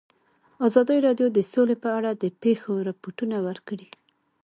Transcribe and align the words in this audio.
ازادي 0.67 0.97
راډیو 1.07 1.27
د 1.33 1.39
سوله 1.51 1.75
په 1.83 1.89
اړه 1.97 2.11
د 2.13 2.23
پېښو 2.41 2.73
رپوټونه 2.89 3.37
ورکړي. 3.47 3.87